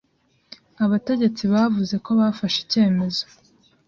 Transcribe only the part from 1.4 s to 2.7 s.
bavuze ko bafashe